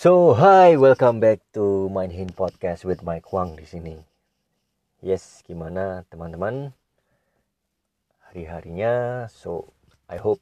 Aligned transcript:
So, 0.00 0.32
hi, 0.32 0.80
welcome 0.80 1.20
back 1.20 1.44
to 1.52 1.92
Mind 1.92 2.16
Hin 2.16 2.32
Podcast 2.32 2.88
with 2.88 3.04
Mike 3.04 3.36
Wang 3.36 3.52
di 3.60 3.68
sini. 3.68 4.00
Yes, 5.04 5.44
gimana 5.44 6.08
teman-teman? 6.08 6.72
Hari-harinya, 8.24 9.28
so 9.28 9.68
I 10.08 10.16
hope 10.16 10.40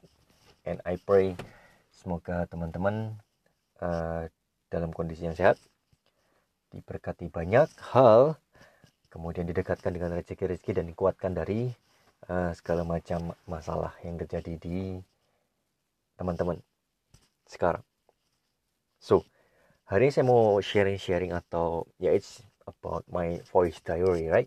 and 0.63 0.79
I 0.87 0.95
pray 0.95 1.35
semoga 1.91 2.47
teman-teman 2.47 3.19
uh, 3.83 4.31
dalam 4.71 4.95
kondisi 4.95 5.27
yang 5.27 5.35
sehat, 5.35 5.59
diberkati 6.71 7.27
banyak 7.27 7.67
hal, 7.91 8.39
kemudian 9.11 9.43
didekatkan 9.43 9.91
dengan 9.91 10.15
rezeki-rezeki 10.15 10.71
dan 10.71 10.87
dikuatkan 10.87 11.35
dari 11.35 11.67
uh, 12.31 12.55
segala 12.55 12.87
macam 12.87 13.35
masalah 13.43 13.91
yang 14.07 14.15
terjadi 14.23 14.55
di 14.55 15.03
teman-teman 16.15 16.63
sekarang. 17.43 17.83
So, 19.03 19.27
hari 19.89 20.05
ini 20.05 20.13
saya 20.13 20.25
mau 20.29 20.61
sharing-sharing 20.61 21.33
atau 21.33 21.89
ya 21.97 22.13
it's 22.13 22.45
about 22.69 23.01
my 23.09 23.41
voice 23.49 23.81
diary, 23.81 24.29
right? 24.29 24.45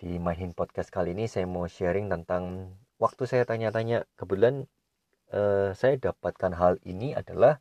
Di 0.00 0.16
My 0.16 0.32
Hin 0.32 0.56
Podcast 0.56 0.88
kali 0.88 1.12
ini 1.12 1.28
saya 1.28 1.44
mau 1.44 1.68
sharing 1.68 2.08
tentang 2.08 2.72
waktu 2.96 3.28
saya 3.28 3.44
tanya-tanya 3.44 4.08
kebetulan 4.16 4.64
uh, 5.36 5.76
saya 5.76 6.00
dapatkan 6.00 6.56
hal 6.56 6.80
ini 6.88 7.12
adalah 7.12 7.60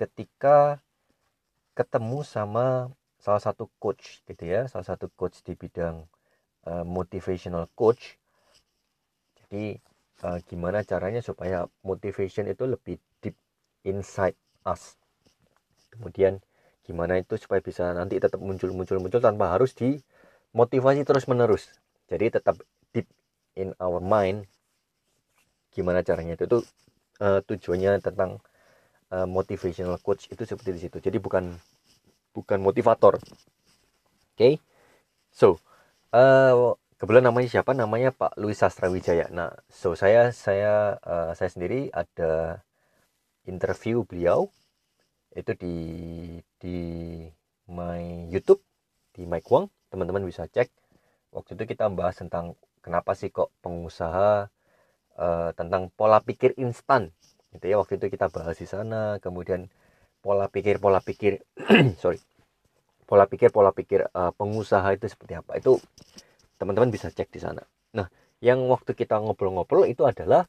ketika 0.00 0.80
ketemu 1.76 2.24
sama 2.24 2.88
salah 3.20 3.44
satu 3.44 3.68
coach 3.76 4.24
gitu 4.24 4.48
ya, 4.48 4.72
salah 4.72 4.96
satu 4.96 5.12
coach 5.12 5.44
di 5.44 5.52
bidang 5.52 6.08
uh, 6.72 6.88
motivational 6.88 7.68
coach. 7.76 8.16
Jadi 9.44 9.76
uh, 10.24 10.40
gimana 10.48 10.88
caranya 10.88 11.20
supaya 11.20 11.68
motivation 11.84 12.48
itu 12.48 12.64
lebih 12.64 12.96
deep 13.20 13.36
inside 13.84 14.40
us 14.64 15.01
kemudian 15.92 16.40
gimana 16.82 17.20
itu 17.20 17.38
supaya 17.38 17.62
bisa 17.62 17.94
nanti 17.94 18.18
tetap 18.18 18.42
muncul 18.42 18.74
muncul 18.74 18.98
muncul 18.98 19.20
tanpa 19.22 19.54
harus 19.54 19.76
dimotivasi 19.76 21.06
terus 21.06 21.30
menerus 21.30 21.70
jadi 22.10 22.40
tetap 22.40 22.58
deep 22.90 23.06
in 23.54 23.76
our 23.78 24.02
mind 24.02 24.48
gimana 25.72 26.04
caranya 26.04 26.36
itu, 26.36 26.44
itu 26.44 26.58
uh, 27.24 27.40
tujuannya 27.44 27.98
tentang 28.04 28.38
uh, 29.12 29.24
motivational 29.24 29.96
coach 30.00 30.28
itu 30.28 30.44
seperti 30.44 30.70
di 30.76 30.80
situ. 30.88 30.96
Jadi 31.00 31.16
bukan 31.16 31.52
bukan 32.36 32.58
motivator. 32.60 33.16
Oke? 33.16 34.36
Okay? 34.36 34.54
so 35.32 35.56
uh, 36.12 36.76
kebetulan 37.00 37.24
namanya 37.32 37.48
siapa? 37.48 37.72
Namanya 37.72 38.12
Pak 38.12 38.36
Louis 38.36 38.56
Sastrawijaya. 38.56 39.32
Nah 39.32 39.52
so 39.72 39.96
saya 39.96 40.28
saya 40.32 41.00
uh, 41.04 41.32
saya 41.32 41.48
sendiri 41.48 41.88
ada 41.92 42.60
interview 43.48 44.04
beliau 44.04 44.52
itu 45.32 45.52
di 45.56 45.76
di 46.60 46.76
my 47.72 48.28
YouTube 48.28 48.60
di 49.16 49.24
Mike 49.24 49.48
Wang 49.48 49.68
teman-teman 49.92 50.24
bisa 50.24 50.48
cek. 50.48 50.68
Waktu 51.32 51.56
itu 51.56 51.64
kita 51.76 51.88
bahas 51.92 52.16
tentang 52.20 52.56
kenapa 52.84 53.16
sih 53.16 53.32
kok 53.32 53.52
pengusaha 53.64 54.48
uh, 55.16 55.50
tentang 55.56 55.88
pola 55.96 56.20
pikir 56.20 56.56
instan. 56.60 57.12
Gitu 57.52 57.64
ya 57.72 57.76
waktu 57.80 58.00
itu 58.00 58.08
kita 58.12 58.28
bahas 58.28 58.56
di 58.56 58.68
sana. 58.68 59.20
Kemudian 59.20 59.68
pola 60.24 60.48
pikir 60.48 60.80
pola 60.80 61.00
pikir 61.00 61.40
sorry. 62.02 62.20
Pola 63.08 63.28
pikir 63.28 63.52
pola 63.52 63.72
pikir 63.72 64.08
uh, 64.12 64.32
pengusaha 64.36 64.88
itu 64.96 65.08
seperti 65.08 65.36
apa 65.36 65.60
itu 65.60 65.76
teman-teman 66.56 66.92
bisa 66.92 67.08
cek 67.12 67.28
di 67.32 67.40
sana. 67.40 67.60
Nah 67.96 68.08
yang 68.40 68.64
waktu 68.68 68.96
kita 68.96 69.20
ngobrol-ngobrol 69.20 69.84
itu 69.88 70.04
adalah 70.08 70.48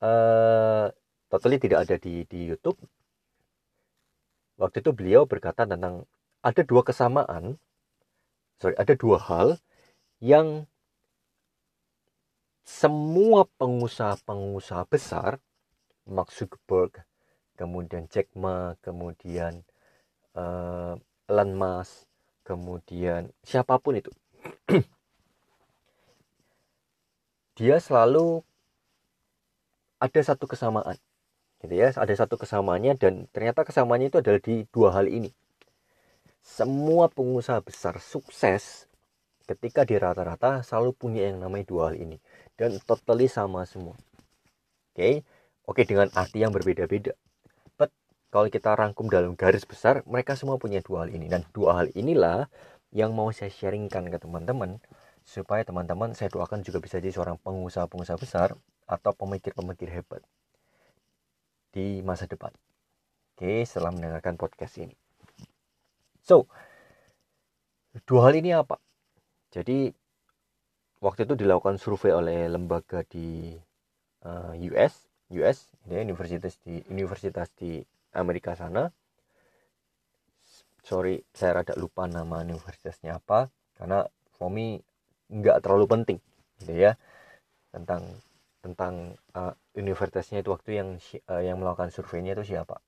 uh, 0.00 0.88
totally 1.28 1.60
tidak 1.60 1.88
ada 1.88 1.96
di 2.00 2.24
di 2.24 2.48
YouTube 2.48 2.76
waktu 4.56 4.80
itu 4.82 4.90
beliau 4.94 5.26
berkata 5.26 5.66
tentang 5.66 6.06
ada 6.44 6.62
dua 6.62 6.82
kesamaan 6.86 7.58
sorry 8.60 8.76
ada 8.78 8.94
dua 8.94 9.18
hal 9.18 9.48
yang 10.22 10.68
semua 12.64 13.44
pengusaha-pengusaha 13.60 14.88
besar 14.88 15.36
Mark 16.08 16.32
Zuckerberg 16.32 17.04
kemudian 17.60 18.08
Jack 18.08 18.32
Ma 18.32 18.72
kemudian 18.80 19.62
uh, 20.32 20.96
Elon 21.28 21.50
Musk 21.52 22.08
kemudian 22.44 23.32
siapa 23.44 23.76
pun 23.80 24.00
itu 24.00 24.12
dia 27.56 27.76
selalu 27.80 28.44
ada 30.00 30.20
satu 30.20 30.44
kesamaan 30.44 31.00
gitu 31.64 31.74
ya 31.80 31.88
ada 31.96 32.12
satu 32.12 32.36
kesamaannya 32.36 33.00
dan 33.00 33.24
ternyata 33.32 33.64
kesamaannya 33.64 34.12
itu 34.12 34.18
adalah 34.20 34.40
di 34.44 34.68
dua 34.68 34.92
hal 34.92 35.08
ini. 35.08 35.32
Semua 36.44 37.08
pengusaha 37.08 37.58
besar 37.64 37.96
sukses 38.04 38.84
ketika 39.48 39.88
di 39.88 39.96
rata-rata 39.96 40.60
selalu 40.60 40.92
punya 40.92 41.24
yang 41.32 41.40
namanya 41.40 41.64
dua 41.64 41.82
hal 41.88 41.96
ini. 41.96 42.20
Dan 42.54 42.76
totally 42.84 43.32
sama 43.32 43.64
semua. 43.64 43.96
Oke? 44.92 45.00
Okay? 45.00 45.14
oke 45.64 45.80
okay, 45.80 45.84
dengan 45.88 46.12
arti 46.12 46.44
yang 46.44 46.52
berbeda-beda. 46.52 47.16
But 47.80 47.88
kalau 48.28 48.52
kita 48.52 48.76
rangkum 48.76 49.08
dalam 49.08 49.32
garis 49.32 49.64
besar 49.64 50.04
mereka 50.04 50.36
semua 50.36 50.60
punya 50.60 50.84
dua 50.84 51.08
hal 51.08 51.10
ini. 51.16 51.32
Dan 51.32 51.48
dua 51.56 51.80
hal 51.80 51.88
inilah 51.96 52.52
yang 52.92 53.16
mau 53.16 53.32
saya 53.32 53.48
sharingkan 53.48 54.12
ke 54.12 54.20
teman-teman 54.20 54.78
supaya 55.24 55.64
teman-teman 55.64 56.12
saya 56.12 56.28
doakan 56.28 56.60
juga 56.60 56.84
bisa 56.84 57.00
jadi 57.00 57.16
seorang 57.16 57.40
pengusaha-pengusaha 57.40 58.20
besar 58.20 58.48
atau 58.84 59.12
pemikir-pemikir 59.16 59.88
hebat 59.88 60.20
di 61.74 61.98
masa 62.06 62.30
depan. 62.30 62.54
Oke, 63.34 63.66
setelah 63.66 63.90
mendengarkan 63.90 64.38
podcast 64.38 64.78
ini. 64.78 64.94
So, 66.22 66.46
dua 68.06 68.30
hal 68.30 68.38
ini 68.38 68.54
apa? 68.54 68.78
Jadi, 69.50 69.90
waktu 71.02 71.26
itu 71.26 71.34
dilakukan 71.34 71.82
survei 71.82 72.14
oleh 72.14 72.46
lembaga 72.46 73.02
di 73.02 73.58
uh, 74.22 74.54
eh, 74.54 74.70
US, 74.70 75.10
US, 75.34 75.58
ya, 75.90 75.98
universitas 75.98 76.54
di 76.62 76.78
universitas 76.86 77.50
di 77.58 77.82
Amerika 78.14 78.54
sana. 78.54 78.86
Sorry, 80.86 81.18
saya 81.34 81.58
rada 81.58 81.74
lupa 81.74 82.06
nama 82.06 82.46
universitasnya 82.46 83.18
apa, 83.18 83.50
karena 83.74 84.06
for 84.38 84.46
me 84.46 84.78
nggak 85.26 85.64
terlalu 85.64 85.90
penting, 85.90 86.18
gitu 86.62 86.76
ya, 86.76 86.92
tentang 87.74 88.04
tentang 88.64 89.20
uh, 89.36 89.52
universitasnya 89.76 90.40
itu 90.40 90.48
waktu 90.56 90.80
yang 90.80 90.88
uh, 91.28 91.42
yang 91.44 91.60
melakukan 91.60 91.92
surveinya 91.92 92.32
itu 92.32 92.56
siapa. 92.56 92.80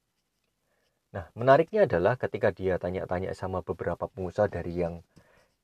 Nah, 1.12 1.28
menariknya 1.37 1.84
adalah 1.84 2.16
ketika 2.16 2.48
dia 2.53 2.81
tanya-tanya 2.81 3.37
sama 3.37 3.60
beberapa 3.60 4.09
pengusaha 4.09 4.48
dari 4.48 4.72
yang 4.81 5.04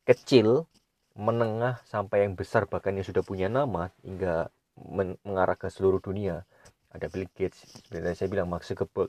kecil, 0.05 0.69
menengah 1.17 1.81
sampai 1.89 2.29
yang 2.29 2.37
besar 2.37 2.69
bahkan 2.69 2.97
yang 2.97 3.05
sudah 3.05 3.25
punya 3.25 3.49
nama 3.49 3.89
hingga 4.05 4.53
men 4.77 5.17
mengarah 5.25 5.57
ke 5.57 5.69
seluruh 5.73 6.01
dunia. 6.01 6.45
Ada 6.93 7.09
Bill 7.09 7.25
Gates, 7.33 7.65
sebenarnya 7.89 8.17
saya 8.17 8.29
bilang 8.29 8.49
Mark 8.53 8.69
Zuckerberg. 8.69 9.09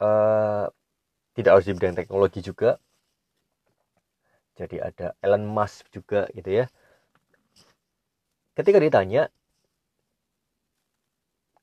Uh, 0.00 0.68
tidak 1.36 1.56
harus 1.56 1.66
di 1.68 1.76
bidang 1.76 1.96
teknologi 1.96 2.40
juga. 2.44 2.76
Jadi 4.60 4.76
ada 4.76 5.16
Elon 5.24 5.48
Musk 5.48 5.88
juga 5.88 6.28
gitu 6.36 6.64
ya. 6.64 6.68
Ketika 8.52 8.76
ditanya, 8.76 9.32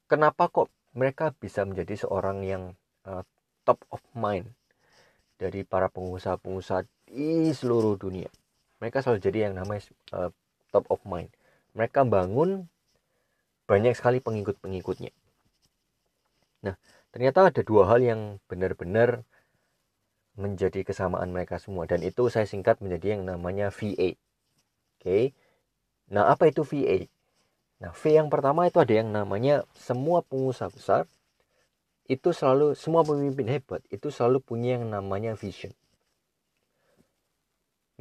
kenapa 0.08 0.48
kok 0.48 0.72
mereka 0.98 1.36
bisa 1.38 1.68
menjadi 1.68 2.08
seorang 2.08 2.42
yang 2.42 2.64
uh, 3.06 3.22
top 3.68 3.84
of 3.94 4.02
mind 4.16 4.50
dari 5.38 5.62
para 5.62 5.92
pengusaha-pengusaha 5.92 6.88
di 7.12 7.54
seluruh 7.54 8.00
dunia. 8.00 8.32
Mereka 8.82 9.06
selalu 9.06 9.20
jadi 9.22 9.38
yang 9.52 9.62
namanya 9.62 9.86
uh, 10.16 10.32
top 10.74 10.90
of 10.90 11.04
mind. 11.06 11.30
Mereka 11.78 12.08
bangun 12.08 12.66
banyak 13.70 13.94
sekali 13.94 14.24
pengikut-pengikutnya. 14.24 15.12
Nah, 16.66 16.76
ternyata 17.14 17.54
ada 17.54 17.62
dua 17.62 17.86
hal 17.92 18.02
yang 18.02 18.42
benar-benar 18.50 19.22
menjadi 20.38 20.86
kesamaan 20.86 21.34
mereka 21.34 21.58
semua 21.58 21.90
dan 21.90 22.06
itu 22.06 22.30
saya 22.30 22.46
singkat 22.46 22.80
menjadi 22.82 23.18
yang 23.18 23.28
namanya 23.28 23.70
VA. 23.74 24.18
Oke. 24.98 25.02
Okay. 25.02 25.24
Nah, 26.14 26.32
apa 26.32 26.48
itu 26.48 26.64
VA? 26.64 27.10
Nah, 27.78 27.94
V 27.94 28.02
yang 28.10 28.34
pertama 28.34 28.66
itu 28.66 28.82
ada 28.82 28.90
yang 28.90 29.14
namanya 29.14 29.62
semua 29.78 30.26
pengusaha 30.26 30.74
besar 30.74 31.06
itu 32.10 32.32
selalu 32.34 32.74
semua 32.74 33.04
pemimpin 33.04 33.46
hebat 33.52 33.84
itu 33.92 34.10
selalu 34.10 34.42
punya 34.42 34.80
yang 34.80 34.90
namanya 34.90 35.38
vision. 35.38 35.76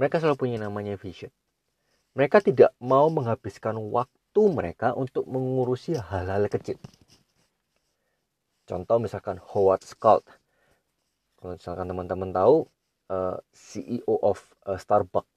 Mereka 0.00 0.23
selalu 0.23 0.37
punya 0.38 0.56
namanya 0.62 0.96
vision. 0.96 1.28
Mereka 2.17 2.40
tidak 2.40 2.73
mau 2.81 3.12
menghabiskan 3.12 3.76
waktu 3.93 4.43
mereka 4.49 4.96
untuk 4.96 5.28
mengurusi 5.28 5.99
hal-hal 6.00 6.49
kecil. 6.49 6.81
Contoh 8.64 8.96
misalkan 8.96 9.37
Howard 9.52 9.84
Schultz. 9.84 10.32
Kalau 11.37 11.52
misalkan 11.52 11.84
teman-teman 11.84 12.32
tahu 12.32 12.64
eh, 13.12 13.37
CEO 13.52 14.14
of 14.25 14.40
uh, 14.64 14.81
Starbucks 14.81 15.29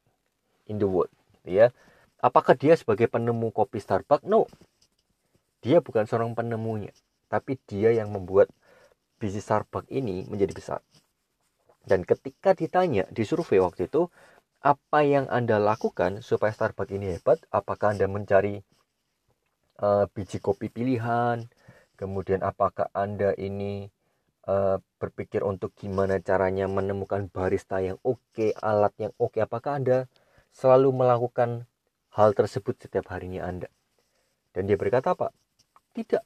in 0.72 0.80
the 0.80 0.88
world, 0.88 1.12
ya 1.44 1.76
apakah 2.20 2.56
dia 2.56 2.76
sebagai 2.76 3.08
penemu 3.08 3.52
kopi 3.52 3.80
Starbucks? 3.80 4.28
No. 4.28 4.46
Dia 5.60 5.84
bukan 5.84 6.08
seorang 6.08 6.36
penemunya, 6.36 6.96
tapi 7.28 7.60
dia 7.68 7.92
yang 7.92 8.12
membuat 8.12 8.48
bisnis 9.20 9.44
Starbucks 9.44 9.92
ini 9.92 10.24
menjadi 10.28 10.54
besar. 10.56 10.80
Dan 11.84 12.08
ketika 12.08 12.56
ditanya 12.56 13.08
di 13.12 13.24
survei 13.28 13.60
waktu 13.60 13.92
itu, 13.92 14.08
apa 14.60 15.00
yang 15.08 15.28
Anda 15.32 15.60
lakukan 15.60 16.20
supaya 16.20 16.52
Starbucks 16.52 16.92
ini 16.96 17.16
hebat? 17.16 17.40
Apakah 17.52 17.96
Anda 17.96 18.08
mencari 18.12 18.60
uh, 19.80 20.06
biji 20.12 20.44
kopi 20.44 20.68
pilihan? 20.68 21.48
Kemudian 22.00 22.44
apakah 22.44 22.88
Anda 22.96 23.36
ini 23.36 23.92
uh, 24.48 24.80
berpikir 25.00 25.44
untuk 25.44 25.76
gimana 25.76 26.20
caranya 26.24 26.68
menemukan 26.68 27.28
barista 27.28 27.84
yang 27.84 28.00
oke, 28.04 28.20
okay, 28.32 28.52
alat 28.60 28.92
yang 29.00 29.12
oke? 29.20 29.36
Okay? 29.36 29.44
Apakah 29.44 29.80
Anda 29.80 29.98
selalu 30.56 30.92
melakukan 30.92 31.68
hal 32.16 32.34
tersebut 32.34 32.78
setiap 32.80 33.12
harinya 33.14 33.46
Anda? 33.46 33.70
Dan 34.54 34.66
dia 34.66 34.78
berkata 34.80 35.14
apa? 35.14 35.30
Tidak. 35.94 36.24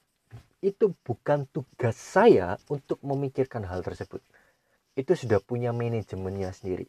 Itu 0.64 0.96
bukan 1.04 1.44
tugas 1.52 1.96
saya 1.96 2.56
untuk 2.72 2.96
memikirkan 3.04 3.68
hal 3.68 3.84
tersebut. 3.84 4.24
Itu 4.96 5.12
sudah 5.12 5.42
punya 5.42 5.74
manajemennya 5.74 6.54
sendiri. 6.56 6.88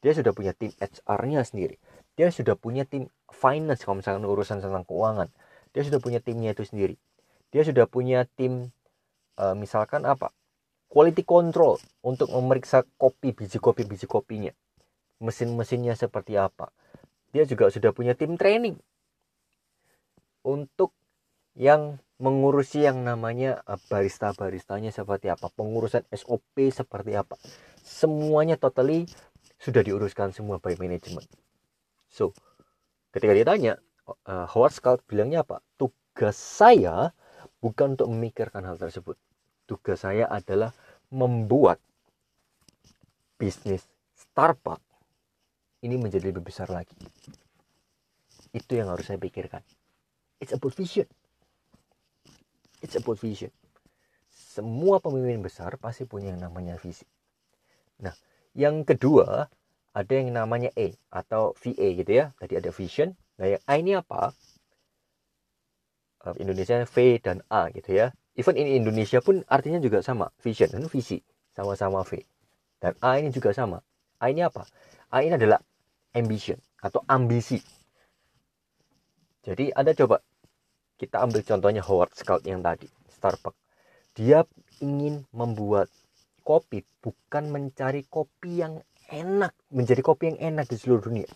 Dia 0.00 0.16
sudah 0.16 0.32
punya 0.32 0.56
tim 0.56 0.72
HR-nya 0.80 1.44
sendiri. 1.44 1.76
Dia 2.16 2.32
sudah 2.32 2.56
punya 2.56 2.88
tim 2.88 3.12
finance 3.28 3.84
kalau 3.84 4.00
misalkan 4.00 4.24
urusan 4.24 4.64
tentang 4.64 4.88
keuangan. 4.88 5.28
Dia 5.76 5.82
sudah 5.84 6.00
punya 6.00 6.24
timnya 6.24 6.56
itu 6.56 6.64
sendiri. 6.64 6.96
Dia 7.52 7.62
sudah 7.66 7.84
punya 7.84 8.24
tim 8.24 8.72
uh, 9.36 9.52
misalkan 9.52 10.08
apa? 10.08 10.32
Quality 10.90 11.22
control 11.22 11.78
untuk 12.02 12.32
memeriksa 12.34 12.82
kopi 12.98 13.30
biji 13.36 13.62
kopi 13.62 13.86
biji 13.86 14.08
kopinya. 14.08 14.50
Mesin-mesinnya 15.20 15.94
seperti 15.94 16.34
apa. 16.40 16.72
Dia 17.30 17.46
juga 17.46 17.70
sudah 17.70 17.94
punya 17.94 18.18
tim 18.18 18.34
training 18.34 18.78
untuk 20.42 20.96
yang 21.54 22.00
mengurusi 22.20 22.84
yang 22.84 23.00
namanya 23.02 23.64
eh, 23.64 23.80
barista-baristanya 23.88 24.92
seperti 24.92 25.32
apa, 25.32 25.48
pengurusan 25.52 26.04
SOP 26.12 26.68
seperti 26.68 27.16
apa. 27.16 27.40
Semuanya 27.80 28.60
totally 28.60 29.08
sudah 29.60 29.80
diuruskan 29.84 30.32
semua 30.32 30.60
by 30.60 30.76
management. 30.76 31.28
So, 32.08 32.32
ketika 33.12 33.36
ditanya, 33.36 33.76
uh, 34.26 34.48
Howard 34.50 34.74
Scott 34.74 35.04
bilangnya 35.04 35.44
apa? 35.44 35.60
Tugas 35.76 36.34
saya 36.34 37.12
bukan 37.60 37.94
untuk 37.94 38.08
memikirkan 38.08 38.64
hal 38.64 38.80
tersebut. 38.80 39.20
Tugas 39.68 40.02
saya 40.02 40.26
adalah 40.26 40.72
membuat 41.12 41.78
bisnis 43.36 43.84
Starbucks 44.16 44.89
ini 45.80 45.96
menjadi 45.96 46.32
lebih 46.32 46.44
besar 46.44 46.68
lagi. 46.68 46.96
Itu 48.52 48.76
yang 48.76 48.90
harus 48.92 49.06
saya 49.06 49.16
pikirkan. 49.16 49.62
It's 50.40 50.52
about 50.52 50.74
vision. 50.76 51.06
It's 52.80 52.96
about 52.96 53.20
vision. 53.20 53.52
Semua 54.30 54.98
pemimpin 54.98 55.44
besar 55.44 55.76
pasti 55.78 56.08
punya 56.08 56.34
yang 56.34 56.42
namanya 56.42 56.74
visi. 56.80 57.06
Nah, 58.02 58.16
yang 58.56 58.82
kedua 58.82 59.46
ada 59.94 60.12
yang 60.12 60.32
namanya 60.34 60.72
E 60.74 60.96
atau 61.12 61.54
VA 61.60 61.94
gitu 61.94 62.10
ya. 62.10 62.32
Tadi 62.40 62.58
ada 62.58 62.70
vision. 62.74 63.14
Nah, 63.38 63.46
yang 63.56 63.62
A 63.68 63.72
ini 63.78 63.94
apa? 63.94 64.34
Indonesia 66.36 66.84
V 66.84 66.96
dan 67.22 67.40
A 67.48 67.72
gitu 67.72 67.96
ya. 67.96 68.12
Even 68.36 68.56
in 68.56 68.68
Indonesia 68.68 69.20
pun 69.24 69.40
artinya 69.48 69.80
juga 69.80 70.04
sama, 70.04 70.28
vision 70.40 70.68
dan 70.68 70.84
visi, 70.88 71.20
sama-sama 71.56 72.04
V. 72.04 72.20
Dan 72.80 72.92
A 73.00 73.20
ini 73.20 73.32
juga 73.32 73.52
sama. 73.52 73.80
A 74.20 74.28
ini 74.28 74.44
apa? 74.44 74.68
A 75.12 75.24
ini 75.24 75.36
adalah 75.36 75.60
ambition 76.16 76.58
atau 76.80 77.02
ambisi. 77.06 77.60
Jadi 79.40 79.72
Anda 79.72 79.96
coba 79.96 80.20
kita 81.00 81.24
ambil 81.24 81.40
contohnya 81.40 81.80
Howard 81.80 82.12
Scout 82.12 82.44
yang 82.44 82.60
tadi, 82.60 82.84
Starbucks. 83.08 83.56
Dia 84.12 84.44
ingin 84.84 85.24
membuat 85.32 85.88
kopi 86.44 86.84
bukan 87.00 87.48
mencari 87.48 88.04
kopi 88.04 88.60
yang 88.60 88.84
enak, 89.08 89.56
menjadi 89.72 90.04
kopi 90.04 90.34
yang 90.34 90.38
enak 90.54 90.68
di 90.68 90.76
seluruh 90.76 91.00
dunia. 91.00 91.28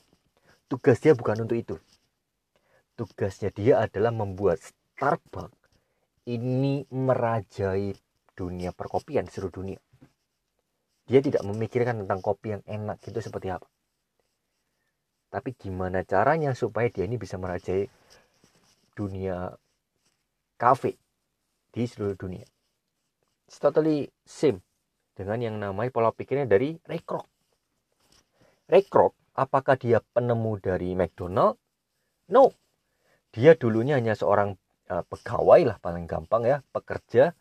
Tugas 0.68 1.00
dia 1.00 1.16
bukan 1.16 1.48
untuk 1.48 1.56
itu. 1.56 1.76
Tugasnya 2.94 3.50
dia 3.50 3.80
adalah 3.80 4.12
membuat 4.12 4.60
Starbucks 4.60 5.56
ini 6.28 6.84
merajai 6.88 7.92
dunia 8.32 8.72
perkopian 8.72 9.28
di 9.28 9.32
seluruh 9.32 9.54
dunia. 9.54 9.80
Dia 11.04 11.20
tidak 11.20 11.44
memikirkan 11.44 12.04
tentang 12.04 12.20
kopi 12.24 12.56
yang 12.56 12.62
enak 12.64 13.00
itu 13.04 13.20
seperti 13.20 13.52
apa. 13.52 13.68
Tapi 15.34 15.50
gimana 15.58 16.06
caranya 16.06 16.54
supaya 16.54 16.86
dia 16.86 17.10
ini 17.10 17.18
bisa 17.18 17.34
merajai 17.34 17.90
dunia 18.94 19.50
kafe 20.54 20.94
di 21.74 21.82
seluruh 21.90 22.14
dunia. 22.14 22.46
It's 23.50 23.58
totally 23.58 24.14
same 24.22 24.62
dengan 25.18 25.42
yang 25.42 25.58
namanya 25.58 25.90
pola 25.90 26.14
pikirnya 26.14 26.46
dari 26.46 26.78
Ray 26.86 27.02
Kroc. 27.02 27.26
Ray 28.70 28.86
Kroc, 28.86 29.18
apakah 29.34 29.74
dia 29.74 29.98
penemu 30.14 30.62
dari 30.62 30.94
McDonald? 30.94 31.58
No. 32.30 32.54
Dia 33.34 33.58
dulunya 33.58 33.98
hanya 33.98 34.14
seorang 34.14 34.54
uh, 34.86 35.02
pegawai 35.02 35.74
lah 35.74 35.76
paling 35.82 36.06
gampang 36.06 36.46
ya, 36.46 36.62
pekerja. 36.70 37.34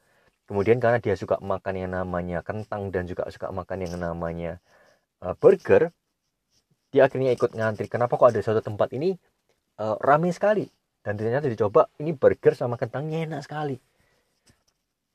Kemudian 0.49 0.81
karena 0.81 0.97
dia 0.97 1.13
suka 1.13 1.37
makan 1.37 1.77
yang 1.77 1.93
namanya 1.93 2.41
kentang 2.41 2.89
dan 2.89 3.05
juga 3.05 3.29
suka 3.29 3.53
makan 3.53 3.85
yang 3.85 3.95
namanya 4.01 4.57
uh, 5.21 5.37
burger, 5.37 5.93
dia 6.93 7.09
akhirnya 7.09 7.33
ikut 7.33 7.57
ngantri. 7.57 7.89
Kenapa 7.89 8.15
kok 8.15 8.29
ada 8.29 8.39
satu 8.39 8.61
tempat 8.61 8.93
ini 8.93 9.17
uh, 9.81 9.97
ramai 9.97 10.29
sekali? 10.29 10.69
dan 11.03 11.19
ternyata 11.19 11.51
dicoba 11.51 11.91
ini 11.99 12.15
burger 12.15 12.55
sama 12.55 12.79
kentangnya 12.79 13.27
enak 13.27 13.43
sekali. 13.43 13.75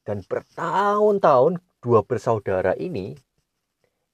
Dan 0.04 0.20
bertahun-tahun 0.24 1.60
dua 1.80 2.04
bersaudara 2.04 2.76
ini 2.76 3.16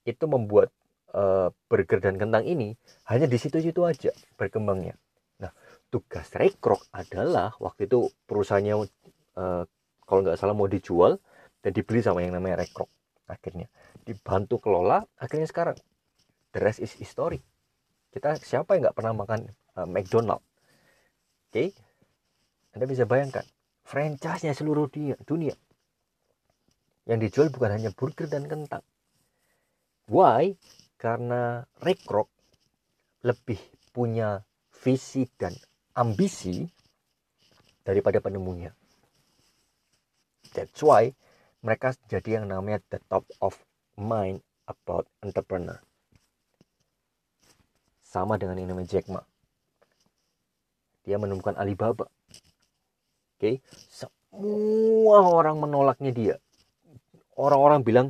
itu 0.06 0.24
membuat 0.30 0.70
uh, 1.14 1.50
burger 1.66 1.98
dan 1.98 2.14
kentang 2.14 2.46
ini 2.46 2.78
hanya 3.10 3.26
di 3.26 3.38
situ-situ 3.38 3.82
aja 3.82 4.14
berkembangnya. 4.38 4.94
Nah 5.42 5.50
tugas 5.90 6.30
Rekrok 6.34 6.86
adalah 6.94 7.58
waktu 7.58 7.90
itu 7.90 8.06
perusahaannya 8.26 8.74
uh, 9.38 9.62
kalau 10.06 10.20
nggak 10.22 10.38
salah 10.38 10.54
mau 10.54 10.70
dijual 10.70 11.18
dan 11.62 11.70
dibeli 11.74 12.02
sama 12.02 12.22
yang 12.22 12.38
namanya 12.38 12.62
Rekrok 12.62 12.90
akhirnya. 13.26 13.66
Dibantu 14.06 14.62
kelola 14.62 15.02
akhirnya 15.18 15.50
sekarang. 15.50 15.78
The 16.54 16.62
rest 16.62 16.78
is 16.78 16.94
history 16.94 17.42
kita 18.14 18.38
siapa 18.38 18.78
yang 18.78 18.86
nggak 18.88 18.96
pernah 18.96 19.12
makan 19.12 19.50
uh, 19.74 19.88
McDonald 19.90 20.40
Oke, 21.50 21.50
okay? 21.50 21.68
Anda 22.74 22.86
bisa 22.86 23.06
bayangkan 23.06 23.46
franchise-nya 23.86 24.54
seluruh 24.54 24.90
dunia, 24.90 25.14
dunia 25.22 25.54
yang 27.04 27.20
dijual 27.20 27.52
bukan 27.52 27.78
hanya 27.78 27.90
burger 27.92 28.26
dan 28.26 28.48
kentang. 28.48 28.82
Why? 30.08 30.56
Karena 30.96 31.64
Rekrok 31.80 32.32
lebih 33.24 33.60
punya 33.92 34.40
visi 34.72 35.28
dan 35.36 35.52
ambisi 35.96 36.64
daripada 37.84 38.18
penemunya. 38.18 38.72
That's 40.56 40.80
why 40.80 41.12
mereka 41.64 41.96
jadi 42.08 42.40
yang 42.40 42.52
namanya 42.52 42.80
the 42.90 43.00
top 43.08 43.24
of 43.40 43.56
mind 43.96 44.42
about 44.68 45.08
entrepreneur. 45.20 45.80
Sama 48.14 48.38
dengan 48.38 48.62
yang 48.62 48.70
namanya 48.70 48.94
Jack 48.94 49.10
Ma 49.10 49.26
dia 51.04 51.20
menemukan 51.20 51.54
Alibaba. 51.54 52.08
Oke, 53.36 53.60
semua 53.92 55.20
orang 55.20 55.60
menolaknya 55.60 56.10
dia. 56.10 56.36
Orang-orang 57.36 57.84
bilang 57.84 58.08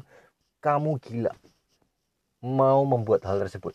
kamu 0.63 1.03
gila 1.03 1.35
mau 2.41 2.87
membuat 2.87 3.27
hal 3.27 3.43
tersebut. 3.43 3.75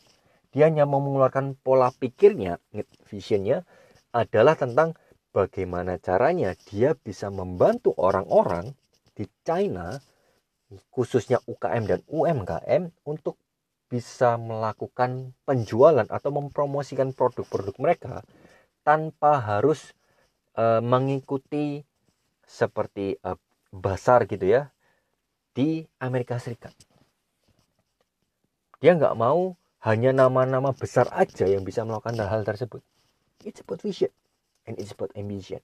Dia 0.50 0.66
hanya 0.72 0.90
mengeluarkan 0.90 1.60
pola 1.62 1.94
pikirnya, 1.94 2.58
visionnya 3.06 3.68
adalah 4.10 4.58
tentang 4.58 4.98
bagaimana 5.30 6.02
caranya 6.02 6.58
dia 6.70 6.98
bisa 6.98 7.30
membantu 7.30 7.94
orang-orang 8.02 8.74
di 9.14 9.30
China 9.46 9.94
khususnya 10.90 11.38
UKM 11.46 11.86
dan 11.86 12.00
UMKM 12.10 12.94
untuk 13.06 13.38
bisa 13.90 14.38
melakukan 14.38 15.34
penjualan 15.50 16.06
atau 16.06 16.30
mempromosikan 16.30 17.12
produk-produk 17.12 17.76
mereka 17.82 18.14
tanpa 18.86 19.42
harus 19.42 19.98
uh, 20.56 20.78
mengikuti 20.80 21.82
seperti 22.46 23.18
uh, 23.26 23.36
basar 23.74 24.30
gitu 24.30 24.46
ya 24.46 24.70
di 25.58 25.84
Amerika 25.98 26.38
Serikat. 26.38 26.74
Dia 28.80 28.96
nggak 28.96 29.18
mau 29.18 29.58
hanya 29.84 30.14
nama-nama 30.14 30.72
besar 30.72 31.10
aja 31.12 31.50
yang 31.50 31.66
bisa 31.66 31.84
melakukan 31.84 32.16
hal-hal 32.16 32.46
tersebut. 32.46 32.86
It's 33.44 33.66
about 33.66 33.82
vision 33.82 34.14
and 34.70 34.78
it's 34.78 34.94
about 34.94 35.12
ambition. 35.18 35.60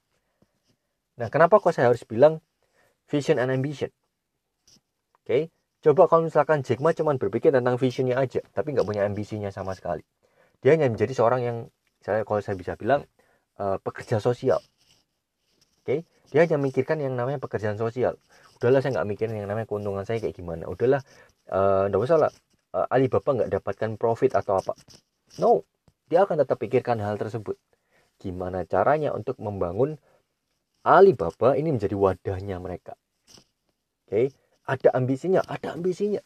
Nah, 1.15 1.32
kenapa 1.32 1.60
kok 1.60 1.72
saya 1.72 1.91
harus 1.91 2.03
bilang 2.03 2.44
vision 3.08 3.39
and 3.39 3.51
ambition? 3.51 3.91
Oke, 5.24 5.24
okay? 5.24 5.44
Coba 5.86 6.10
kalau 6.10 6.25
misalkan 6.25 6.65
Jack 6.65 6.82
Ma 6.82 6.98
cuma 6.98 7.13
berpikir 7.13 7.54
tentang 7.54 7.77
visionnya 7.77 8.18
aja, 8.18 8.42
tapi 8.58 8.74
nggak 8.74 8.89
punya 8.89 9.06
ambisinya 9.06 9.54
sama 9.54 9.77
sekali. 9.77 10.01
Dia 10.65 10.74
hanya 10.74 10.89
menjadi 10.89 11.13
seorang 11.13 11.42
yang 11.46 11.58
saya 12.01 12.25
kalau 12.25 12.42
saya 12.42 12.58
bisa 12.58 12.74
bilang 12.74 13.06
uh, 13.62 13.77
pekerja 13.77 14.18
sosial. 14.18 14.58
Okay? 15.86 16.01
dia 16.34 16.42
hanya 16.42 16.58
mikirkan 16.58 16.98
yang 16.98 17.13
namanya 17.13 17.38
pekerjaan 17.38 17.77
sosial. 17.77 18.18
Udahlah 18.58 18.82
saya 18.82 18.98
nggak 18.98 19.08
mikirin 19.13 19.36
yang 19.38 19.50
namanya 19.50 19.70
keuntungan 19.70 20.01
saya 20.08 20.18
kayak 20.18 20.34
gimana. 20.34 20.65
Udahlah 20.65 21.06
uh, 21.54 22.01
usah 22.01 22.18
lah. 22.18 22.32
Uh, 22.75 22.89
Alibaba 22.92 23.30
nggak 23.32 23.51
dapatkan 23.56 23.96
profit 23.96 24.34
atau 24.34 24.58
apa. 24.58 24.74
No. 25.38 25.63
Dia 26.06 26.25
akan 26.25 26.42
tetap 26.46 26.62
pikirkan 26.62 27.01
hal 27.01 27.18
tersebut. 27.18 27.58
Gimana 28.22 28.65
caranya 28.65 29.13
untuk 29.13 29.38
membangun 29.42 29.98
Alibaba 30.86 31.58
ini 31.58 31.74
menjadi 31.74 31.98
wadahnya 31.98 32.62
mereka? 32.62 32.94
Oke? 34.06 34.10
okay? 34.10 34.25
Ada 34.66 34.90
ambisinya 34.98 35.42
ada 35.46 35.78
ambisinya. 35.78 36.22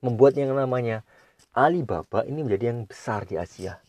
Membuat 0.00 0.36
yang 0.40 0.56
namanya 0.56 1.04
Alibaba 1.52 2.24
ini 2.24 2.40
menjadi 2.40 2.72
yang 2.72 2.88
besar 2.88 3.28
di 3.28 3.36
Asia. 3.36 3.80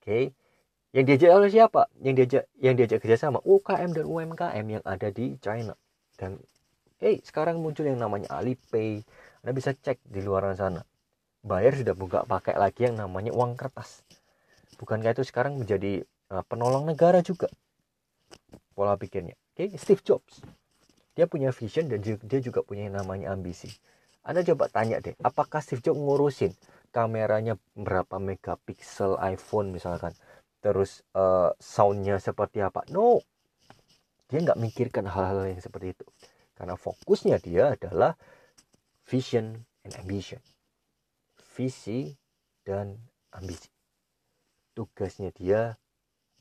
Oke. 0.00 0.04
Okay? 0.04 0.24
yang 0.90 1.06
diajak 1.06 1.30
oleh 1.30 1.50
siapa? 1.50 1.86
Yang 2.02 2.14
diajak 2.18 2.44
yang 2.58 2.74
diajak 2.74 2.98
kerjasama 2.98 3.38
UKM 3.46 3.94
dan 3.94 4.04
UMKM 4.10 4.66
yang 4.66 4.82
ada 4.82 5.08
di 5.14 5.38
China. 5.38 5.78
Dan 6.18 6.42
eh 6.98 7.14
hey, 7.14 7.16
sekarang 7.22 7.62
muncul 7.62 7.86
yang 7.86 8.02
namanya 8.02 8.26
Alipay. 8.34 9.06
Anda 9.46 9.54
bisa 9.54 9.70
cek 9.70 10.02
di 10.02 10.20
luar 10.20 10.50
sana. 10.58 10.82
Bayar 11.40 11.72
sudah 11.78 11.94
buka 11.96 12.26
pakai 12.26 12.58
lagi 12.58 12.90
yang 12.90 12.98
namanya 12.98 13.32
uang 13.32 13.56
kertas. 13.56 14.02
Bukankah 14.76 15.14
itu 15.16 15.24
sekarang 15.24 15.56
menjadi 15.56 16.04
uh, 16.28 16.44
penolong 16.44 16.84
negara 16.84 17.22
juga? 17.24 17.48
Pola 18.74 18.98
pikirnya. 18.98 19.38
Oke 19.54 19.70
okay? 19.70 19.78
Steve 19.78 20.02
Jobs 20.04 20.59
dia 21.14 21.26
punya 21.26 21.50
vision 21.50 21.90
dan 21.90 21.98
dia 22.02 22.40
juga 22.40 22.62
punya 22.62 22.86
yang 22.86 22.96
namanya 23.02 23.34
ambisi. 23.34 23.70
Anda 24.20 24.44
coba 24.44 24.68
tanya 24.68 25.00
deh 25.00 25.16
apakah 25.24 25.64
Steve 25.64 25.80
Jobs 25.80 25.98
ngurusin 25.98 26.52
kameranya 26.92 27.56
berapa 27.72 28.20
megapiksel 28.20 29.16
iPhone 29.20 29.72
misalkan? 29.72 30.12
Terus 30.60 31.00
uh, 31.16 31.50
soundnya 31.56 32.20
seperti 32.20 32.60
apa? 32.60 32.84
No. 32.92 33.24
Dia 34.28 34.44
nggak 34.44 34.60
mikirkan 34.60 35.08
hal-hal 35.08 35.50
yang 35.50 35.58
seperti 35.58 35.96
itu. 35.96 36.06
Karena 36.54 36.76
fokusnya 36.76 37.40
dia 37.40 37.74
adalah 37.74 38.14
vision 39.08 39.64
and 39.82 39.92
ambition. 39.98 40.38
Visi 41.56 42.14
dan 42.62 42.94
ambisi. 43.32 43.72
Tugasnya 44.76 45.32
dia 45.34 45.74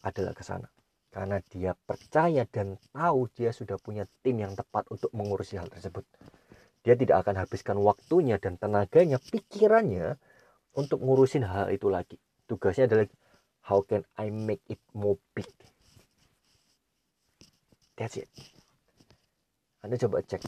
adalah 0.03 0.35
ke 0.35 0.43
sana 0.45 0.69
karena 1.09 1.41
dia 1.49 1.73
percaya 1.73 2.45
dan 2.45 2.77
tahu 2.93 3.25
dia 3.33 3.49
sudah 3.49 3.81
punya 3.81 4.05
tim 4.21 4.37
yang 4.37 4.53
tepat 4.53 4.85
untuk 4.93 5.09
mengurusi 5.13 5.57
hal 5.57 5.65
tersebut. 5.69 6.05
Dia 6.85 6.95
tidak 6.95 7.25
akan 7.25 7.35
habiskan 7.43 7.77
waktunya 7.81 8.37
dan 8.37 8.55
tenaganya 8.55 9.17
pikirannya 9.19 10.15
untuk 10.77 11.01
ngurusin 11.01 11.43
hal 11.43 11.73
itu 11.73 11.89
lagi. 11.89 12.15
Tugasnya 12.45 12.87
adalah 12.87 13.05
how 13.65 13.81
can 13.81 14.05
I 14.15 14.29
make 14.29 14.61
it 14.69 14.79
more 14.93 15.17
big? 15.33 15.49
That's 17.97 18.15
it. 18.15 18.29
Anda 19.83 19.99
coba 19.99 20.23
cek 20.23 20.45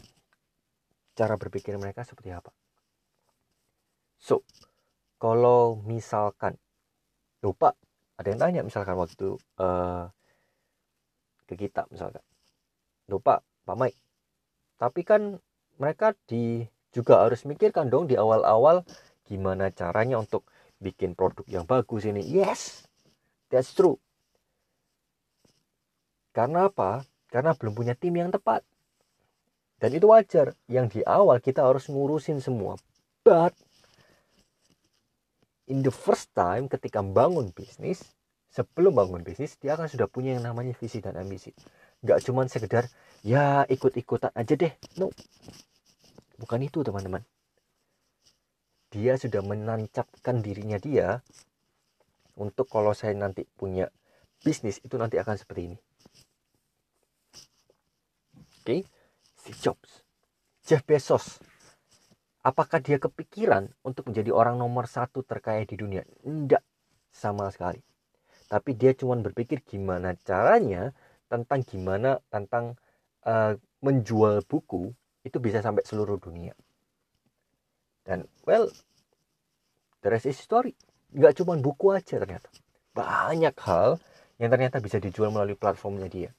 cara 1.12 1.36
berpikir 1.36 1.76
mereka 1.76 2.06
seperti 2.06 2.32
apa. 2.32 2.48
So 4.16 4.46
kalau 5.18 5.82
misalkan 5.84 6.56
lupa 7.42 7.74
ada 8.16 8.28
yang 8.30 8.40
tanya 8.40 8.60
misalkan 8.62 8.94
waktu 8.96 9.36
uh, 9.58 10.06
ke 11.52 11.68
kita 11.68 11.84
misalkan 11.92 12.24
lupa 13.06 13.44
Pak 13.68 13.76
Mike 13.76 14.00
tapi 14.80 15.04
kan 15.04 15.36
mereka 15.76 16.16
di 16.26 16.64
juga 16.92 17.24
harus 17.24 17.44
mikirkan 17.44 17.92
dong 17.92 18.08
di 18.08 18.16
awal-awal 18.16 18.82
gimana 19.28 19.68
caranya 19.72 20.18
untuk 20.18 20.48
bikin 20.82 21.14
produk 21.14 21.44
yang 21.46 21.64
bagus 21.68 22.08
ini 22.08 22.24
yes 22.24 22.88
That's 23.52 23.76
true. 23.76 24.00
Karena 26.32 26.72
apa? 26.72 27.04
Karena 27.28 27.52
belum 27.52 27.76
punya 27.76 27.92
tim 27.92 28.16
yang 28.16 28.32
tepat. 28.32 28.64
Dan 29.76 29.92
itu 29.92 30.08
wajar. 30.08 30.56
Yang 30.72 30.86
di 30.96 31.00
awal 31.04 31.36
kita 31.44 31.60
harus 31.60 31.84
ngurusin 31.92 32.40
semua. 32.40 32.80
But 33.20 33.52
in 35.68 35.84
the 35.84 35.92
first 35.92 36.32
time 36.32 36.72
ketika 36.72 37.04
bangun 37.04 37.52
bisnis, 37.52 38.00
sebelum 38.52 38.92
bangun 38.92 39.24
bisnis, 39.24 39.56
dia 39.56 39.74
akan 39.74 39.88
sudah 39.88 40.06
punya 40.06 40.36
yang 40.36 40.44
namanya 40.44 40.76
visi 40.76 41.00
dan 41.00 41.16
ambisi. 41.16 41.50
Gak 42.04 42.20
cuman 42.28 42.52
sekedar, 42.52 42.86
ya 43.24 43.64
ikut-ikutan 43.66 44.30
aja 44.36 44.54
deh. 44.54 44.72
No. 45.00 45.08
Bukan 46.36 46.60
itu 46.60 46.84
teman-teman. 46.84 47.24
Dia 48.92 49.16
sudah 49.16 49.40
menancapkan 49.40 50.44
dirinya 50.44 50.76
dia 50.76 51.24
untuk 52.36 52.68
kalau 52.68 52.92
saya 52.92 53.16
nanti 53.16 53.48
punya 53.56 53.88
bisnis 54.44 54.84
itu 54.84 55.00
nanti 55.00 55.16
akan 55.16 55.40
seperti 55.40 55.72
ini. 55.72 55.78
Oke, 58.62 58.66
okay? 58.68 58.80
Steve 59.40 59.58
Jobs, 59.58 59.90
Jeff 60.62 60.86
Bezos, 60.86 61.42
apakah 62.46 62.78
dia 62.78 63.00
kepikiran 63.00 63.74
untuk 63.82 64.06
menjadi 64.12 64.30
orang 64.30 64.54
nomor 64.54 64.86
satu 64.86 65.26
terkaya 65.26 65.66
di 65.66 65.74
dunia? 65.74 66.06
Tidak 66.22 66.62
sama 67.10 67.50
sekali. 67.50 67.91
Tapi 68.52 68.76
dia 68.76 68.92
cuma 68.92 69.16
berpikir 69.16 69.64
gimana 69.64 70.12
caranya 70.28 70.92
tentang 71.32 71.64
gimana 71.64 72.20
tentang 72.28 72.76
uh, 73.24 73.56
menjual 73.80 74.44
buku 74.44 74.92
itu 75.24 75.40
bisa 75.40 75.64
sampai 75.64 75.80
seluruh 75.88 76.20
dunia. 76.20 76.52
Dan 78.04 78.28
well, 78.44 78.68
the 80.04 80.12
rest 80.12 80.28
is 80.28 80.36
story 80.36 80.76
nggak 81.16 81.40
cuma 81.40 81.56
buku 81.56 81.96
aja 81.96 82.20
ternyata. 82.20 82.52
Banyak 82.92 83.56
hal 83.64 83.96
yang 84.36 84.52
ternyata 84.52 84.84
bisa 84.84 85.00
dijual 85.00 85.32
melalui 85.32 85.56
platformnya 85.56 86.12
dia. 86.12 86.30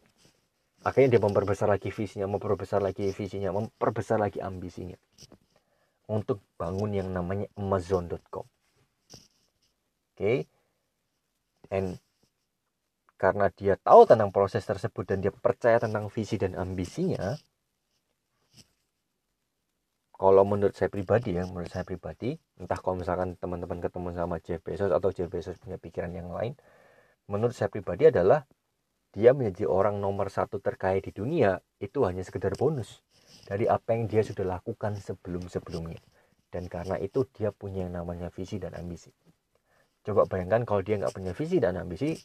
Akhirnya 0.86 1.18
dia 1.18 1.22
memperbesar 1.24 1.66
lagi 1.66 1.90
visinya 1.90 2.30
memperbesar 2.30 2.78
lagi 2.78 3.10
visinya 3.10 3.50
memperbesar 3.50 4.22
lagi 4.22 4.38
ambisinya. 4.38 5.02
Untuk 6.06 6.46
bangun 6.62 6.94
yang 6.94 7.10
namanya 7.10 7.50
amazon.com 7.58 8.46
oke? 10.14 10.22
okay? 10.22 10.46
And 11.74 11.98
karena 13.18 13.50
dia 13.50 13.74
tahu 13.82 14.06
tentang 14.06 14.30
proses 14.30 14.62
tersebut 14.62 15.10
dan 15.10 15.26
dia 15.26 15.34
percaya 15.34 15.82
tentang 15.82 16.06
visi 16.14 16.38
dan 16.38 16.54
ambisinya 16.54 17.34
kalau 20.14 20.46
menurut 20.46 20.78
saya 20.78 20.94
pribadi 20.94 21.34
ya 21.34 21.50
menurut 21.50 21.74
saya 21.74 21.82
pribadi 21.82 22.38
entah 22.62 22.78
kalau 22.78 23.02
misalkan 23.02 23.34
teman-teman 23.42 23.82
ketemu 23.82 24.14
sama 24.14 24.38
Jeff 24.38 24.62
Bezos 24.62 24.94
atau 24.94 25.10
Jeff 25.10 25.34
Bezos 25.34 25.58
punya 25.58 25.82
pikiran 25.82 26.14
yang 26.14 26.30
lain 26.30 26.54
menurut 27.26 27.58
saya 27.58 27.74
pribadi 27.74 28.14
adalah 28.14 28.46
dia 29.14 29.30
menjadi 29.34 29.70
orang 29.70 30.02
nomor 30.02 30.30
satu 30.34 30.58
terkaya 30.58 30.98
di 30.98 31.14
dunia 31.14 31.62
itu 31.78 32.02
hanya 32.02 32.26
sekedar 32.26 32.58
bonus 32.58 33.06
dari 33.46 33.70
apa 33.70 33.94
yang 33.94 34.10
dia 34.10 34.26
sudah 34.26 34.58
lakukan 34.58 34.98
sebelum-sebelumnya. 34.98 36.02
Dan 36.50 36.66
karena 36.66 36.98
itu 36.98 37.26
dia 37.30 37.54
punya 37.54 37.86
yang 37.86 37.98
namanya 37.98 38.34
visi 38.34 38.58
dan 38.58 38.74
ambisi 38.74 39.14
coba 40.04 40.28
bayangkan 40.28 40.68
kalau 40.68 40.84
dia 40.84 41.00
nggak 41.00 41.16
punya 41.16 41.32
visi 41.32 41.58
dan 41.64 41.80
ambisi 41.80 42.20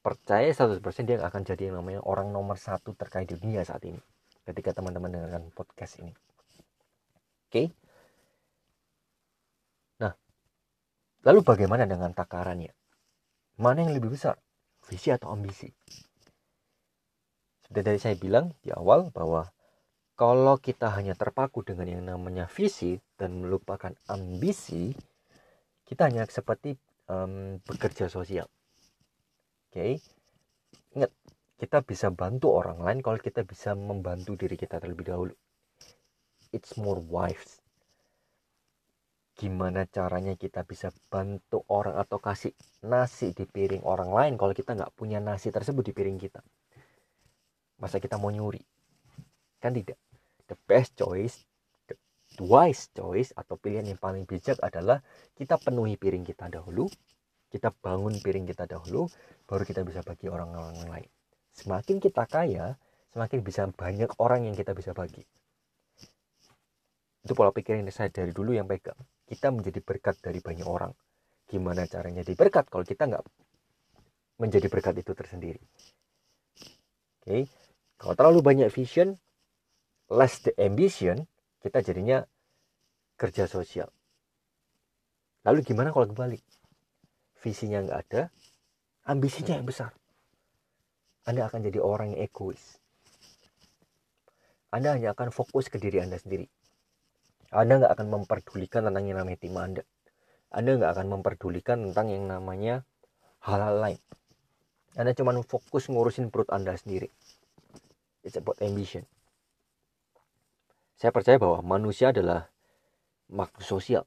percaya 0.00 0.54
100% 0.54 0.78
dia 1.02 1.18
akan 1.18 1.42
jadi 1.42 1.70
yang 1.70 1.82
namanya 1.82 2.00
orang 2.06 2.30
nomor 2.30 2.54
satu 2.54 2.94
terkaya 2.94 3.26
di 3.26 3.34
dunia 3.34 3.66
saat 3.66 3.82
ini 3.82 3.98
ketika 4.46 4.70
teman-teman 4.78 5.10
dengarkan 5.10 5.50
podcast 5.50 5.98
ini 5.98 6.14
Oke. 7.46 7.70
Nah, 10.02 10.12
lalu 11.22 11.40
bagaimana 11.46 11.86
dengan 11.86 12.10
takarannya? 12.10 12.74
Mana 13.62 13.86
yang 13.86 13.94
lebih 13.94 14.18
besar? 14.18 14.34
Visi 14.90 15.14
atau 15.14 15.30
ambisi? 15.30 15.70
Seperti 17.62 17.80
tadi 17.86 17.98
saya 18.02 18.16
bilang 18.18 18.50
di 18.60 18.74
awal 18.74 19.14
bahwa 19.14 19.46
kalau 20.18 20.58
kita 20.58 20.90
hanya 20.90 21.14
terpaku 21.14 21.62
dengan 21.62 21.86
yang 21.86 22.02
namanya 22.02 22.50
visi 22.50 22.98
dan 23.14 23.38
melupakan 23.38 23.94
ambisi, 24.10 24.90
kita 25.86 26.10
hanya 26.10 26.26
seperti 26.26 26.74
um, 27.10 27.58
bekerja 27.66 28.06
sosial. 28.10 28.46
Oke, 29.68 29.74
okay? 29.74 29.92
ingat 30.94 31.12
kita 31.60 31.82
bisa 31.84 32.08
bantu 32.12 32.52
orang 32.52 32.80
lain 32.80 32.98
kalau 33.04 33.18
kita 33.20 33.42
bisa 33.44 33.74
membantu 33.76 34.38
diri 34.38 34.54
kita 34.54 34.78
terlebih 34.78 35.08
dahulu. 35.08 35.34
It's 36.54 36.78
more 36.80 37.02
wives 37.02 37.66
gimana 39.36 39.84
caranya 39.84 40.32
kita 40.32 40.64
bisa 40.64 40.88
bantu 41.12 41.60
orang 41.68 42.00
atau 42.00 42.16
kasih 42.16 42.56
nasi 42.88 43.36
di 43.36 43.44
piring 43.44 43.84
orang 43.84 44.08
lain 44.08 44.34
kalau 44.40 44.56
kita 44.56 44.72
nggak 44.72 44.96
punya 44.96 45.20
nasi 45.20 45.52
tersebut 45.52 45.84
di 45.84 45.92
piring 45.92 46.16
kita? 46.16 46.40
Masa 47.76 48.00
kita 48.00 48.16
mau 48.16 48.32
nyuri? 48.32 48.64
Kan 49.60 49.76
tidak. 49.76 50.00
The 50.48 50.56
best 50.64 50.96
choice 50.96 51.44
wise 52.42 52.90
choice 52.92 53.32
atau 53.36 53.56
pilihan 53.56 53.86
yang 53.86 54.00
paling 54.00 54.24
bijak 54.24 54.60
adalah 54.60 55.00
kita 55.36 55.56
penuhi 55.60 55.96
piring 55.96 56.24
kita 56.26 56.50
dahulu 56.50 56.88
kita 57.48 57.70
bangun 57.70 58.18
piring 58.20 58.44
kita 58.48 58.66
dahulu 58.66 59.06
baru 59.46 59.62
kita 59.62 59.86
bisa 59.86 60.02
bagi 60.02 60.26
orang-orang 60.26 60.76
lain. 60.90 61.10
Semakin 61.54 61.96
kita 62.02 62.26
kaya 62.28 62.76
semakin 63.14 63.40
bisa 63.40 63.64
banyak 63.70 64.10
orang 64.20 64.50
yang 64.50 64.56
kita 64.58 64.76
bisa 64.76 64.92
bagi. 64.92 65.24
Itu 67.22 67.32
pola 67.32 67.54
pikir 67.54 67.80
yang 67.80 67.88
saya 67.94 68.12
dari 68.12 68.34
dulu 68.34 68.52
yang 68.52 68.68
pegang. 68.68 68.98
Kita 69.24 69.50
menjadi 69.50 69.80
berkat 69.82 70.20
dari 70.20 70.38
banyak 70.42 70.66
orang. 70.66 70.92
Gimana 71.46 71.86
caranya 71.86 72.26
jadi 72.26 72.34
berkat 72.34 72.66
kalau 72.68 72.82
kita 72.82 73.06
nggak 73.08 73.24
menjadi 74.42 74.66
berkat 74.68 74.94
itu 75.00 75.14
tersendiri? 75.14 75.62
Okay? 77.22 77.50
kalau 77.96 78.14
terlalu 78.14 78.40
banyak 78.44 78.68
vision 78.68 79.16
less 80.12 80.38
the 80.44 80.52
ambition 80.60 81.26
kita 81.62 81.78
jadinya 81.84 82.24
kerja 83.16 83.48
sosial 83.48 83.88
lalu 85.46 85.62
gimana 85.62 85.94
kalau 85.94 86.10
kebalik 86.10 86.42
visinya 87.40 87.84
nggak 87.84 88.00
ada 88.10 88.22
ambisinya 89.06 89.56
yang 89.56 89.68
besar 89.68 89.94
anda 91.26 91.46
akan 91.46 91.64
jadi 91.64 91.78
orang 91.78 92.14
yang 92.14 92.26
egois 92.26 92.80
anda 94.76 94.92
hanya 94.92 95.16
akan 95.16 95.32
fokus 95.32 95.72
ke 95.72 95.80
diri 95.80 96.04
Anda 96.04 96.20
sendiri. 96.20 96.44
Anda 97.48 97.80
nggak 97.80 97.92
akan 97.96 98.08
memperdulikan 98.12 98.84
tentang 98.84 99.08
yang 99.08 99.22
namanya 99.22 99.38
tim 99.40 99.56
Anda. 99.56 99.82
Anda 100.52 100.76
nggak 100.76 100.92
akan 100.92 101.06
memperdulikan 101.16 101.78
tentang 101.88 102.12
yang 102.12 102.28
namanya 102.28 102.84
hal-hal 103.40 103.78
lain. 103.78 104.00
Anda 104.92 105.16
cuma 105.16 105.32
fokus 105.46 105.88
ngurusin 105.88 106.28
perut 106.28 106.52
Anda 106.52 106.76
sendiri. 106.76 107.08
It's 108.20 108.36
about 108.36 108.60
ambition. 108.60 109.08
Saya 110.96 111.12
percaya 111.12 111.36
bahwa 111.36 111.60
manusia 111.60 112.10
adalah 112.10 112.48
makhluk 113.28 113.64
sosial. 113.64 114.04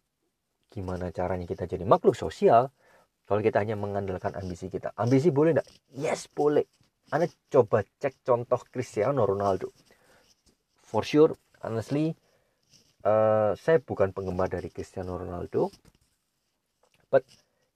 Gimana 0.74 1.14
caranya 1.14 1.46
kita 1.46 1.70
jadi 1.70 1.86
makhluk 1.86 2.18
sosial 2.18 2.74
kalau 3.30 3.42
kita 3.46 3.62
hanya 3.62 3.78
mengandalkan 3.78 4.34
ambisi 4.34 4.70
kita? 4.74 4.94
Ambisi 4.98 5.30
boleh 5.30 5.58
enggak? 5.58 5.70
Yes, 5.94 6.26
boleh. 6.30 6.66
Anda 7.10 7.30
coba 7.50 7.86
cek 8.02 8.22
contoh 8.26 8.62
Cristiano 8.70 9.26
Ronaldo 9.26 9.74
for 10.90 11.06
sure 11.06 11.38
honestly 11.62 12.18
uh, 13.06 13.54
saya 13.54 13.78
bukan 13.78 14.10
penggemar 14.10 14.50
dari 14.50 14.74
Cristiano 14.74 15.22
Ronaldo 15.22 15.70
but 17.14 17.22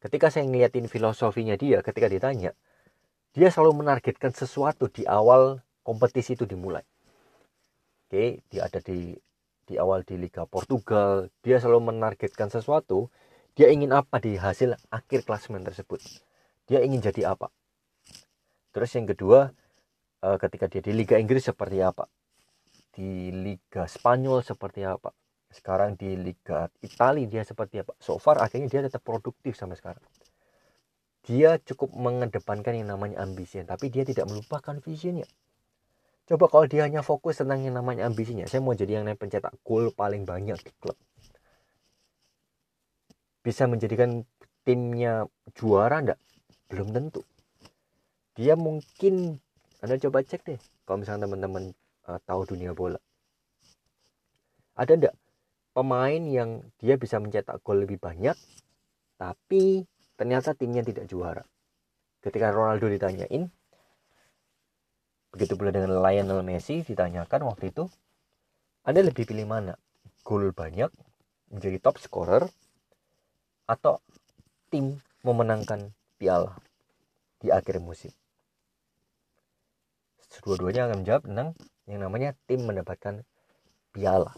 ketika 0.02 0.34
saya 0.34 0.50
ngeliatin 0.50 0.90
filosofinya 0.90 1.54
dia 1.54 1.86
ketika 1.86 2.10
ditanya 2.10 2.58
dia 3.38 3.54
selalu 3.54 3.86
menargetkan 3.86 4.34
sesuatu 4.34 4.90
di 4.90 5.06
awal 5.06 5.62
kompetisi 5.86 6.34
itu 6.34 6.50
dimulai 6.50 6.82
oke 8.14 8.46
dia 8.54 8.70
ada 8.70 8.78
di 8.78 9.18
di 9.66 9.74
awal 9.82 10.06
di 10.06 10.22
Liga 10.22 10.46
Portugal. 10.46 11.34
Dia 11.42 11.58
selalu 11.58 11.90
menargetkan 11.90 12.54
sesuatu. 12.54 13.10
Dia 13.58 13.74
ingin 13.74 13.90
apa 13.90 14.22
di 14.22 14.38
hasil 14.38 14.78
akhir 14.94 15.26
klasemen 15.26 15.66
tersebut? 15.66 15.98
Dia 16.70 16.86
ingin 16.86 17.02
jadi 17.02 17.34
apa? 17.34 17.50
Terus 18.70 18.94
yang 18.94 19.10
kedua 19.10 19.50
uh, 20.22 20.38
ketika 20.38 20.70
dia 20.70 20.86
di 20.86 20.94
Liga 20.94 21.18
Inggris 21.18 21.50
seperti 21.50 21.82
apa? 21.82 22.06
Di 22.94 23.34
Liga 23.34 23.90
Spanyol 23.90 24.46
seperti 24.46 24.86
apa? 24.86 25.10
Sekarang 25.50 25.98
di 25.98 26.14
Liga 26.14 26.70
Italia 26.86 27.26
dia 27.26 27.42
seperti 27.42 27.82
apa? 27.82 27.98
So 27.98 28.22
far 28.22 28.38
akhirnya 28.46 28.70
dia 28.70 28.82
tetap 28.86 29.02
produktif 29.02 29.58
sampai 29.58 29.82
sekarang. 29.82 30.06
Dia 31.26 31.58
cukup 31.66 31.90
mengedepankan 31.98 32.78
yang 32.78 32.94
namanya 32.94 33.26
ambisi 33.26 33.58
tapi 33.66 33.90
dia 33.90 34.06
tidak 34.06 34.30
melupakan 34.30 34.78
visinya 34.86 35.26
coba 36.24 36.46
kalau 36.48 36.66
dia 36.70 36.88
hanya 36.88 37.04
fokus 37.04 37.44
tentang 37.44 37.64
yang 37.64 37.76
namanya 37.76 38.08
ambisinya 38.08 38.48
saya 38.48 38.64
mau 38.64 38.76
jadi 38.76 39.04
yang 39.04 39.08
pencetak 39.20 39.54
gol 39.64 39.92
paling 39.92 40.24
banyak 40.24 40.56
di 40.60 40.72
klub 40.80 40.96
bisa 43.44 43.68
menjadikan 43.68 44.24
timnya 44.64 45.28
juara 45.56 46.00
enggak 46.00 46.20
belum 46.72 46.96
tentu 46.96 47.22
dia 48.34 48.56
mungkin 48.56 49.38
anda 49.84 50.00
coba 50.00 50.24
cek 50.24 50.42
deh 50.48 50.60
kalau 50.88 51.04
misalnya 51.04 51.28
teman-teman 51.28 51.76
uh, 52.08 52.20
tahu 52.24 52.56
dunia 52.56 52.72
bola. 52.72 53.00
Ada 54.80 54.96
enggak 54.96 55.16
pemain 55.76 56.24
yang 56.24 56.64
dia 56.80 56.96
bisa 56.96 57.20
mencetak 57.20 57.60
gol 57.62 57.84
lebih 57.84 58.00
banyak 58.00 58.38
tapi 59.20 59.84
ternyata 60.16 60.56
timnya 60.56 60.88
tidak 60.88 61.12
juara. 61.12 61.44
Ketika 62.24 62.56
Ronaldo 62.56 62.88
ditanyain 62.88 63.52
begitu 65.34 65.58
pula 65.58 65.74
dengan 65.74 65.98
Lionel 65.98 66.46
Messi 66.46 66.86
ditanyakan 66.86 67.50
waktu 67.50 67.74
itu 67.74 67.90
Anda 68.86 69.02
lebih 69.02 69.26
pilih 69.26 69.50
mana? 69.50 69.74
Gol 70.22 70.54
banyak 70.54 70.94
menjadi 71.50 71.82
top 71.82 71.98
scorer 71.98 72.46
atau 73.66 73.98
tim 74.70 75.02
memenangkan 75.26 75.92
piala 76.22 76.54
di 77.42 77.50
akhir 77.50 77.82
musim? 77.82 78.14
Kedua-duanya 80.34 80.90
akan 80.90 80.98
menjawab 81.02 81.24
tentang 81.26 81.50
yang 81.90 82.00
namanya 82.06 82.34
tim 82.46 82.66
mendapatkan 82.66 83.26
piala. 83.94 84.34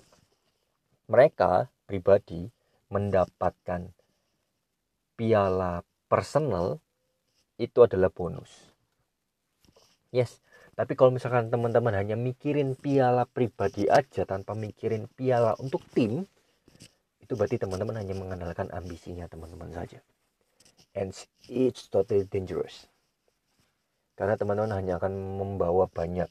Mereka 1.07 1.69
pribadi 1.87 2.49
mendapatkan 2.89 3.91
piala 5.15 5.81
personal 6.11 6.79
itu 7.55 7.79
adalah 7.81 8.11
bonus. 8.11 8.51
Yes, 10.11 10.43
tapi 10.75 10.93
kalau 10.99 11.15
misalkan 11.15 11.47
teman-teman 11.47 11.95
hanya 11.95 12.19
mikirin 12.19 12.75
piala 12.75 13.23
pribadi 13.23 13.87
aja 13.87 14.27
tanpa 14.27 14.53
mikirin 14.53 15.07
piala 15.15 15.55
untuk 15.59 15.81
tim, 15.95 16.27
itu 17.23 17.33
berarti 17.33 17.57
teman-teman 17.57 17.95
hanya 18.03 18.13
mengandalkan 18.13 18.67
ambisinya 18.75 19.25
teman-teman 19.31 19.71
saja. 19.71 20.03
And 20.95 21.15
it's 21.47 21.87
totally 21.87 22.27
dangerous. 22.27 22.87
Karena 24.15 24.35
teman-teman 24.39 24.75
hanya 24.75 24.99
akan 24.99 25.11
membawa 25.39 25.87
banyak 25.91 26.27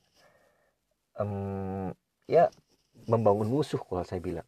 um, 1.19 1.93
ya 2.27 2.51
membangun 3.07 3.51
musuh 3.51 3.79
kalau 3.83 4.05
saya 4.07 4.21
bilang 4.23 4.47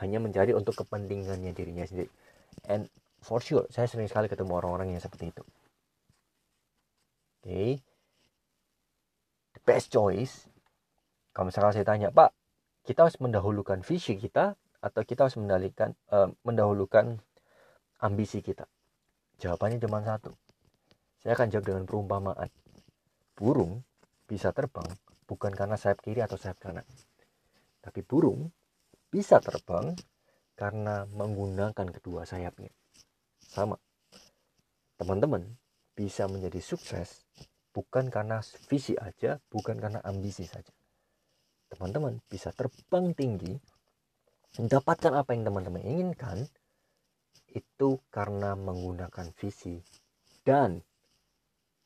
hanya 0.00 0.18
mencari 0.22 0.56
untuk 0.56 0.78
kepentingannya 0.80 1.52
dirinya 1.52 1.84
sendiri 1.84 2.08
and 2.66 2.88
for 3.20 3.42
sure 3.44 3.68
saya 3.68 3.84
sering 3.84 4.08
sekali 4.08 4.30
ketemu 4.30 4.56
orang-orang 4.56 4.96
yang 4.96 5.02
seperti 5.02 5.28
itu 5.34 5.42
oke 5.44 5.52
okay. 7.44 7.70
Best 9.70 9.94
choice 9.94 10.50
kalau 11.30 11.54
misalnya 11.54 11.78
saya 11.78 11.86
tanya 11.86 12.10
pak 12.10 12.34
kita 12.82 13.06
harus 13.06 13.22
mendahulukan 13.22 13.86
visi 13.86 14.18
kita 14.18 14.58
atau 14.82 15.00
kita 15.06 15.30
harus 15.30 15.38
mendalikan 15.38 15.94
uh, 16.10 16.26
mendahulukan 16.42 17.22
ambisi 18.02 18.42
kita 18.42 18.66
jawabannya 19.38 19.78
cuma 19.78 20.02
satu 20.02 20.34
saya 21.22 21.38
akan 21.38 21.54
jawab 21.54 21.64
dengan 21.70 21.84
perumpamaan 21.86 22.50
burung 23.38 23.86
bisa 24.26 24.50
terbang 24.50 24.90
bukan 25.30 25.54
karena 25.54 25.78
sayap 25.78 26.02
kiri 26.02 26.26
atau 26.26 26.34
sayap 26.34 26.58
kanan. 26.58 26.82
Tapi 27.78 28.02
burung 28.02 28.50
bisa 29.06 29.38
terbang 29.38 29.94
karena 30.58 31.06
menggunakan 31.14 31.86
kedua 31.94 32.26
sayapnya. 32.26 32.74
Sama. 33.38 33.78
Teman-teman 34.98 35.46
bisa 35.94 36.26
menjadi 36.26 36.58
sukses 36.58 37.22
bukan 37.70 38.10
karena 38.10 38.42
visi 38.66 38.98
aja, 38.98 39.38
bukan 39.50 39.78
karena 39.78 40.02
ambisi 40.02 40.46
saja. 40.46 40.72
Teman-teman 41.70 42.18
bisa 42.26 42.50
terbang 42.50 43.14
tinggi, 43.14 43.54
mendapatkan 44.58 45.14
apa 45.14 45.30
yang 45.34 45.46
teman-teman 45.46 45.82
inginkan, 45.86 46.50
itu 47.50 47.98
karena 48.10 48.54
menggunakan 48.58 49.30
visi 49.38 49.78
dan 50.42 50.82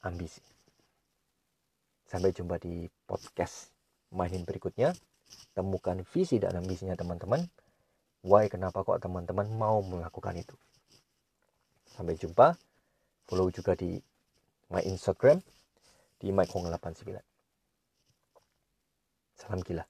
ambisi. 0.05 0.40
Sampai 2.05 2.37
jumpa 2.37 2.61
di 2.61 2.85
podcast 3.09 3.73
mainin 4.12 4.44
berikutnya. 4.44 4.92
Temukan 5.57 6.05
visi 6.05 6.37
dan 6.38 6.55
ambisinya 6.61 6.94
teman-teman. 6.94 7.42
Why 8.23 8.47
kenapa 8.47 8.85
kok 8.85 9.03
teman-teman 9.03 9.51
mau 9.57 9.81
melakukan 9.83 10.37
itu. 10.37 10.55
Sampai 11.90 12.14
jumpa. 12.14 12.55
Follow 13.25 13.49
juga 13.49 13.73
di 13.73 13.97
my 14.68 14.85
Instagram 14.85 15.40
di 16.25 16.33
mike89. 16.33 17.21
Salam 19.37 19.61
gila. 19.61 19.85